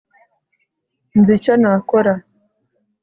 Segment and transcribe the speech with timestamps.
[1.19, 2.13] nzi icyo nakora